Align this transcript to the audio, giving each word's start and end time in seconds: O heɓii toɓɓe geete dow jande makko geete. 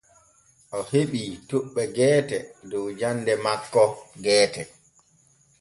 O 0.77 0.79
heɓii 0.91 1.31
toɓɓe 1.47 1.81
geete 1.95 2.37
dow 2.69 2.85
jande 2.99 3.33
makko 3.45 3.83
geete. 4.25 4.61